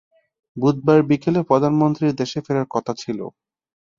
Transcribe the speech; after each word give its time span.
বুধবার 0.57 0.99
বিকেলে 1.09 1.39
প্রধানমন্ত্রীর 1.43 2.17
দেশে 2.21 2.39
ফেরার 2.45 2.67
কথা 2.69 2.93
ছিল। 2.97 3.19